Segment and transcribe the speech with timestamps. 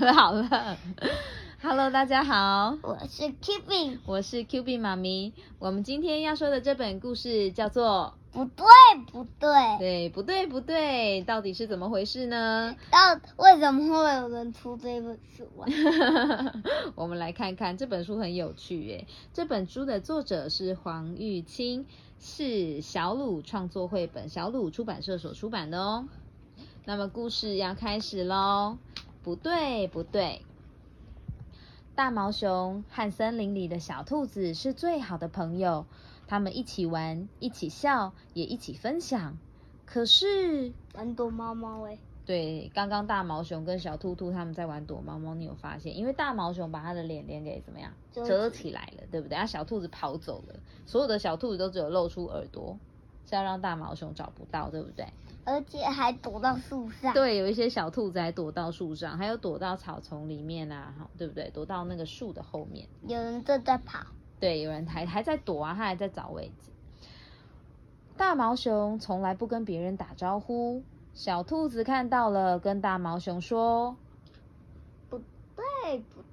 [0.00, 0.76] 了好了
[1.60, 5.32] ，Hello，大家好，我是 Q B，我是 Q B 妈咪。
[5.58, 8.64] 我们今天要说的这本故事叫做不对
[9.10, 12.76] 不对，对不对不对，到底是怎么回事呢？
[12.90, 15.66] 到为什么会有人出这本书啊？
[16.94, 19.06] 我们来看看这本书很有趣耶。
[19.34, 21.86] 这本书的作者是黄玉清，
[22.20, 26.06] 是小鲁创作绘本小鲁出版社所出版的哦。
[26.84, 28.78] 那么故事要开始喽。
[29.22, 30.42] 不对，不对。
[31.94, 35.84] 大毛熊和森林里的小兔子是最好的朋友，
[36.28, 39.36] 他们一起玩，一起笑，也一起分享。
[39.84, 45.96] 可是玩躲猫猫哎，对，刚刚大毛熊跟小兔兔他们在玩躲猫猫，你有发现？
[45.96, 49.36] 因为大毛熊把它的脸脸给怎么样遮起来了，对不对？
[49.36, 50.54] 啊，小兔子跑走了，
[50.86, 52.78] 所有的小兔子都只有露出耳朵，
[53.28, 55.06] 是要让大毛熊找不到，对不对？
[55.44, 57.14] 而且还躲到树上。
[57.14, 61.50] 对，有一些小兔子还躲到树上，还有躲到草丛里面啊，对不对？
[61.50, 62.88] 躲到那个树的后面。
[63.06, 64.00] 有人正在跑。
[64.40, 66.70] 对，有人还还在躲啊，他还在找位置。
[68.16, 70.82] 大毛熊从来不跟别人打招呼，
[71.14, 74.07] 小兔子看到了，跟大毛熊说：“不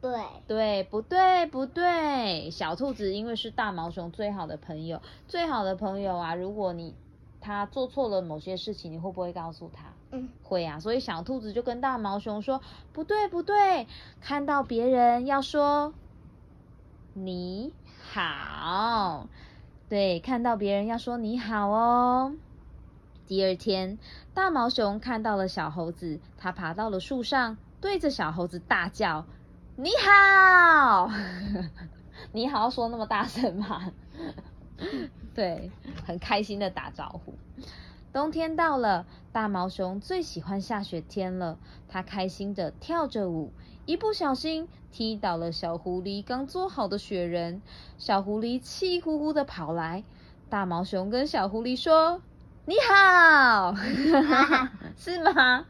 [0.00, 6.94] 对，对，不对，不对。”小兔子因为是大毛熊最好的朋友，最好的朋友啊，如果你。
[7.40, 9.84] 他做错了某些事情，你会不会告诉他？
[10.10, 10.80] 嗯，会啊。
[10.80, 12.60] 所以小兔子就跟大毛熊说
[12.92, 13.86] ：“不对，不对，
[14.20, 15.94] 看到别人要说
[17.14, 19.28] 你好。
[19.88, 22.34] 对，看到别人要说你好哦。”
[23.28, 24.00] 第二天，
[24.34, 29.26] 大毛熊看到了小猴子，它爬到了树上，对着小猴子大叫
[29.80, 31.08] ：“你好！
[32.34, 33.92] 你好！”说那么大声吗？
[35.36, 35.70] 对，
[36.04, 37.34] 很开心的打招呼。
[38.12, 41.58] 冬天到了，大毛熊最喜欢下雪天了。
[41.88, 43.52] 它开心的跳着舞，
[43.86, 47.62] 一不小心踢倒了小狐狸刚做好的雪人。
[47.98, 50.02] 小狐狸气呼呼的跑来，
[50.50, 52.20] 大毛熊跟小狐狸说
[52.66, 53.76] ：“你好，
[54.98, 55.66] 是吗？”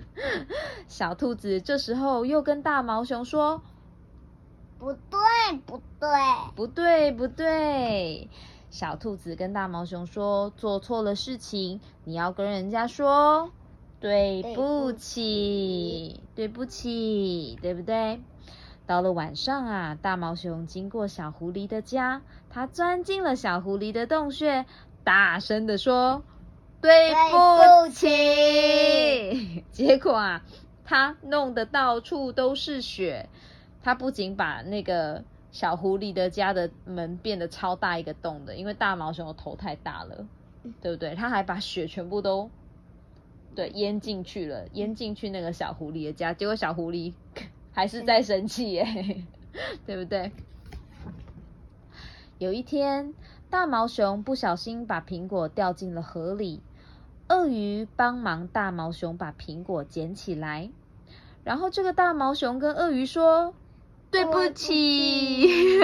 [0.89, 3.61] 小兔子这时候又跟大毛熊说
[4.79, 5.19] ：“不对，
[5.67, 6.09] 不对，
[6.55, 8.29] 不对，不对。”
[8.71, 13.51] 小兔子跟大毛熊说：“做错了事情，你要跟人家说
[13.99, 18.21] 对不起，对不起，对不对？”
[18.87, 24.65] 到了晚上啊，大毛熊经过小狐狸的家，它钻进了小狐狸的洞穴，
[25.03, 26.23] 大声的说
[26.81, 30.43] ：“对不起！” 结果啊，
[30.85, 33.29] 它弄得到处都是雪。
[33.83, 35.25] 它不仅把那个。
[35.51, 40.27] 小狐狸的家的门变得超大一个洞的，因为大毛熊的头太大了，
[40.83, 41.15] 对不对？
[41.15, 42.51] 他还把雪全部都
[43.57, 47.15] 对淹进去了，淹进去那个小狐狸的家，结果小狐狸
[47.73, 49.25] 还是在生气耶，
[49.87, 50.31] 对不对？
[52.37, 53.15] 有一天，
[53.49, 56.61] 大毛熊不小心把苹果掉进了河里，
[57.31, 60.71] 鳄鱼帮忙大毛熊把苹果捡起来，
[61.43, 63.55] 然后这个大毛熊跟鳄鱼说。
[64.13, 65.79] 对不起，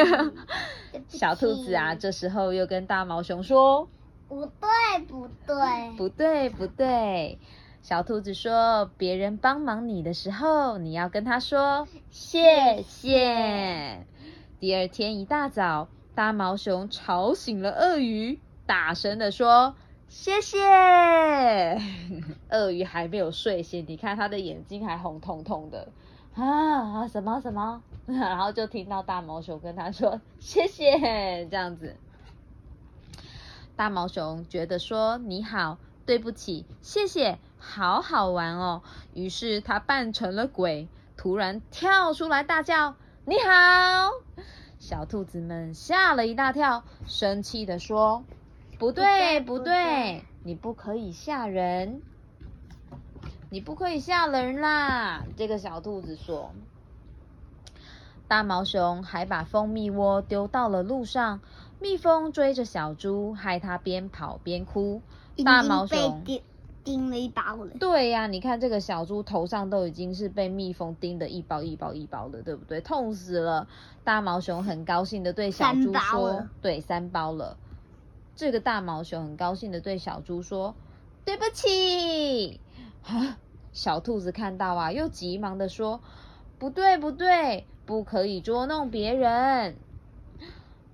[1.09, 3.89] 小兔子啊，这时候又跟大毛熊说
[4.29, 4.69] ：“不对，
[5.07, 5.55] 不对，
[5.97, 7.39] 不对，不对。”
[7.83, 14.07] 小兔子说：“别人帮忙你的时候，你要跟他说谢谢。”
[14.59, 19.77] 第二天一大早，大毛熊吵醒了鳄鱼，大声的说
[20.09, 20.59] ：“谢谢。
[22.49, 25.89] ”鳄鱼还没有睡醒，你看他的眼睛还红彤彤的。
[26.35, 27.83] 啊什么什么？
[28.07, 31.97] 然后就听到大毛熊跟他说 谢谢 这样子。
[33.77, 38.83] 大毛熊觉得说你好，对不起，谢谢，好好玩哦。
[39.15, 44.11] 于是他扮成了鬼，突然跳出来大叫你好。
[44.79, 48.23] 小兔子们吓了一大跳，生气的说
[48.79, 52.03] 不对不对，你不可以吓人。
[53.51, 55.25] 你不可以吓人啦！
[55.37, 56.51] 这个小兔子说。
[58.27, 61.41] 大毛熊还把蜂蜜窝丢到了路上，
[61.79, 65.03] 蜜蜂追着小猪，害它边跑边哭。
[65.45, 66.43] 大毛熊叮
[66.83, 67.69] 叮了一包了。
[67.79, 72.81] 对呀，你看这个小猪头上都已经是被蜜蜂叮的一包一包一包的，对不对？
[72.81, 73.69] 痛死了！
[74.05, 77.57] 大毛熊很高兴的对小猪说：“对，三包了。”
[78.37, 80.75] 这个大毛熊很高兴的对小猪说
[81.25, 82.59] ：“对不起。”
[83.07, 83.39] 啊！
[83.73, 86.01] 小兔子看到啊，又急忙的说
[86.59, 89.77] ：“不对，不对，不可以捉弄别人。”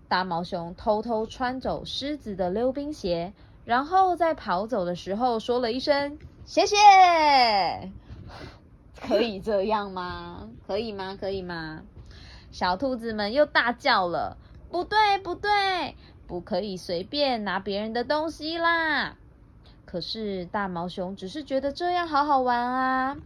[0.08, 3.32] 大毛熊偷偷穿走狮子的溜冰鞋，
[3.64, 6.76] 然后在跑走的时候说了一声“谢谢”，
[9.00, 10.48] 可以这样吗？
[10.66, 11.16] 可以吗？
[11.20, 11.82] 可以吗？
[12.50, 14.36] 小兔子们又大叫了
[14.72, 15.94] ：“不对，不对，
[16.26, 19.16] 不可以随便拿别人的东西啦！”
[19.90, 23.16] 可是大毛熊只是觉得这样好好玩啊，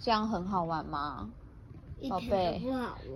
[0.00, 1.32] 这样很好玩吗？
[2.08, 2.62] 宝贝，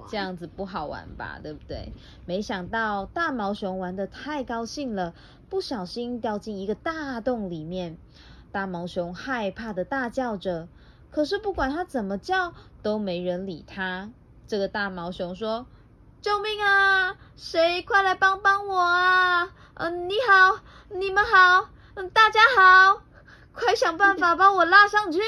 [0.08, 1.92] 这样子不好玩吧，对不对？
[2.24, 5.14] 没想到大毛熊玩的太高兴了，
[5.48, 7.96] 不小心掉进一个大洞里面。
[8.50, 10.66] 大毛熊害怕的大叫着，
[11.12, 14.10] 可是不管它怎么叫，都没人理它。
[14.48, 15.66] 这个大毛熊说
[16.20, 17.14] ：“救命啊！
[17.36, 19.48] 谁快来帮帮我啊！
[19.74, 20.58] 嗯，你好，
[20.90, 23.02] 你们好，嗯，大家好，
[23.52, 25.20] 快想办法把我拉上去！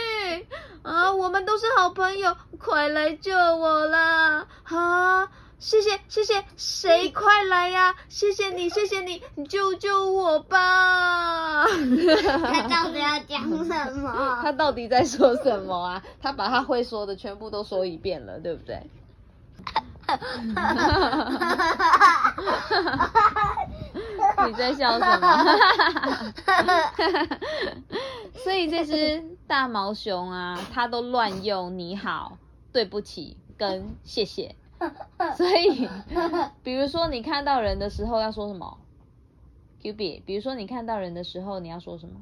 [0.83, 4.49] 啊，我们都是好朋友，快来救我啦！
[4.65, 5.29] 啊，
[5.61, 7.95] 谢谢，谢谢，谁快来呀？
[8.09, 11.67] 谢谢你，谢谢你，救救我吧！
[11.69, 14.39] 他到底要讲什么？
[14.43, 16.03] 他到底在说什么啊？
[16.21, 18.83] 他把他会说的全部都说一遍了，对不对？
[24.47, 25.45] 你在笑什么？
[28.35, 32.39] 所以这只大毛熊啊，它都乱用“你好
[32.73, 34.55] ”“对不起”跟“谢谢”。
[35.37, 35.89] 所以，
[36.63, 38.79] 比如说你看到人的时候要说什么
[39.83, 42.15] ？Q B，比如说你看到人的时候你要说什么？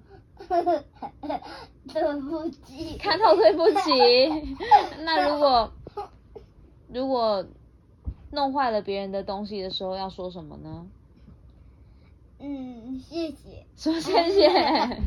[0.48, 0.70] 对不
[2.50, 2.98] 起。
[2.98, 4.56] 看到对不起。
[5.04, 5.72] 那如果
[6.92, 7.44] 如果
[8.30, 10.86] 弄坏了别人的东西的时候要说什么呢？
[12.40, 13.66] 嗯，谢谢。
[13.76, 14.48] 说谢谢。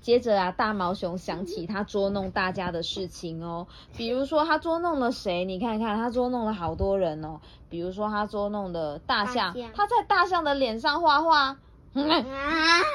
[0.00, 3.66] 接着啊，大毛熊想起他捉弄大家的事情哦，
[3.96, 5.44] 比如说他捉弄了谁？
[5.44, 7.40] 你看看，他捉弄了好多人哦。
[7.68, 11.58] 比如说他捉弄的大象，他在大象的脸上画画。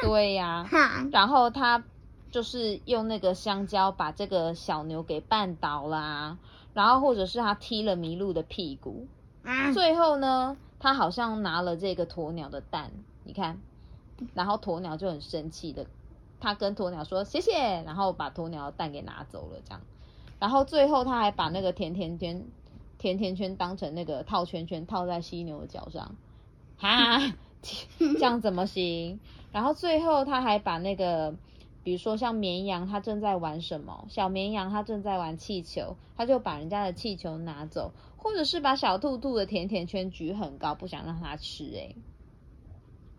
[0.03, 0.65] 对呀。
[1.11, 1.83] 然后他
[2.31, 6.38] 就是用那个香蕉把这个小牛给绊倒啦。
[6.73, 9.07] 然后或者是他踢了麋鹿的屁股。
[9.73, 10.57] 最后呢？
[10.79, 12.91] 他好像拿了这个鸵鸟的蛋，
[13.23, 13.62] 你看，
[14.33, 15.85] 然后鸵鸟就很生气的，
[16.39, 19.81] 他跟鸵鸟说谢谢，然后把鸵鸟的蛋给拿走了，这样，
[20.39, 22.44] 然后最后他还把那个甜甜圈，
[22.97, 26.15] 甜甜圈当成那个套圈圈套在犀牛的脚上，
[26.79, 27.31] 哈，
[28.00, 29.19] 这样怎么行？
[29.51, 31.35] 然后最后他还把那个，
[31.83, 34.05] 比如说像绵羊，它正在玩什么？
[34.09, 37.93] 小绵羊它正在玩气球，他就把人家的气球拿走。
[38.15, 41.65] 或者是把小兔兔的甜甜圈举很高，不想让它吃。
[41.75, 41.95] 哎，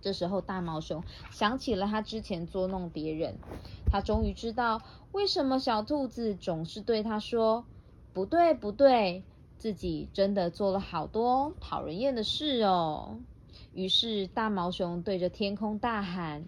[0.00, 3.40] 这时候大毛熊想起了他之前捉弄别人，
[3.90, 4.80] 他终于知道
[5.10, 7.66] 为什么小兔子总是对他说
[8.14, 9.24] ：“不对，不对，
[9.56, 13.20] 自己真的做了好多讨人厌的事哦。”
[13.74, 16.46] 于是大毛熊对着天空大喊：“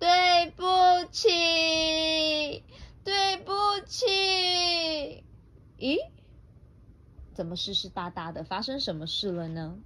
[0.00, 0.64] 对不
[1.12, 2.64] 起，
[3.04, 3.52] 对不
[3.86, 5.22] 起。”
[5.78, 5.98] 咦？
[7.34, 8.42] 怎么湿湿哒哒的？
[8.42, 9.78] 发生什么事了呢？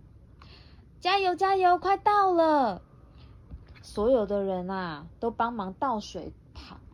[1.01, 2.81] 加油加油，快到了！
[3.83, 6.33] 所有的人啊，都帮忙倒水，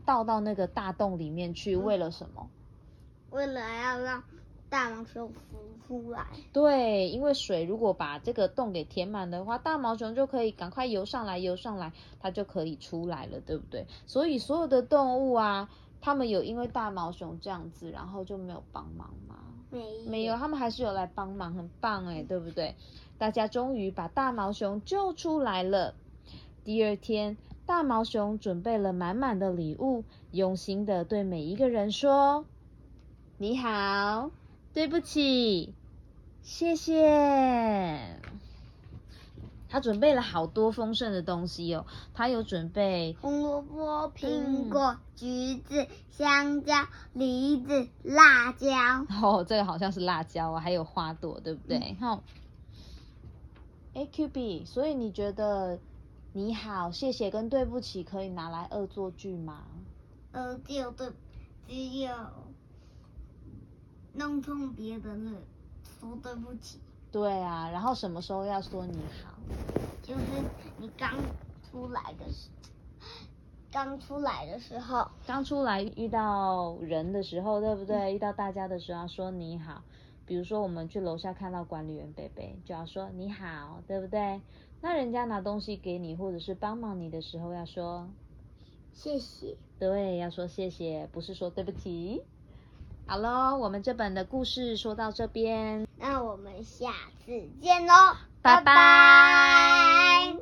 [0.04, 1.76] 倒到那个大洞里面去。
[1.76, 2.50] 为了什么？
[3.30, 4.24] 为了要让
[4.70, 6.26] 大毛熊浮出来。
[6.52, 13.86] 对，因为水如果把这个洞给填满的话，大毛熊就可以赶快游上来，游上来，它就可以出来了，对不对？
[14.06, 15.68] 所以所有的动物啊，
[16.00, 19.36] 他们有因为大毛熊这样子，然后就没有帮忙吗？
[20.06, 22.74] 没有，他们还是有来帮忙，很棒哎，对不对？
[23.18, 25.94] 大家终于把大毛熊救出来了。
[26.64, 27.36] 第二天，
[27.66, 32.44] 大毛熊准备了满满的礼物，用心的对每一个人说
[33.38, 34.30] ：“你好，
[34.72, 35.74] 对不起，
[36.42, 38.20] 谢谢。”
[39.72, 48.66] 他准备了好多丰盛的东西哦，他有准备红萝卜、苹果、橘子、香蕉、梨子、辣椒。
[49.22, 51.96] 哦，这个好像是辣椒啊，还有花朵，对不对？
[52.00, 52.20] 哈。
[53.94, 55.78] 哎，Q B，所以你觉得
[56.32, 59.66] 你好、谢谢跟对不起可以拿来恶作剧吗？
[60.32, 61.12] 呃，只有对，
[61.68, 62.12] 只有
[64.20, 65.40] 弄痛别人了，
[65.98, 66.78] 说对不起。
[67.10, 69.32] 对啊，然后什么时候要说你好？
[70.02, 70.22] 就是
[70.76, 71.26] 你刚
[71.62, 72.50] 出来的时
[72.98, 73.08] 候，
[73.72, 78.14] 刚出来的时候，刚出来遇到人的时候，对不对？
[78.14, 79.84] 遇到大家的时候要说你好。
[80.26, 84.42] 比如说我们去楼下看到管理员贝贝，就要说你好，对不对？
[84.82, 88.10] 那人家拿东西给你或者是帮忙你的时候要说
[88.92, 89.56] 谢谢。
[89.78, 92.22] 对，要说谢谢，不是说对不起。
[93.10, 95.84] 好喽我们这本的故事说到这边。
[95.96, 96.92] 那我们下
[97.26, 97.92] 次见喽
[98.40, 100.36] 拜拜。